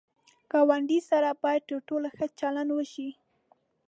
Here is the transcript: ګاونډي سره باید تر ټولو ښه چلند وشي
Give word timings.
ګاونډي 0.51 0.99
سره 1.09 1.29
باید 1.43 1.61
تر 1.69 1.77
ټولو 1.87 2.07
ښه 2.15 2.25
چلند 2.39 2.69
وشي 2.73 3.09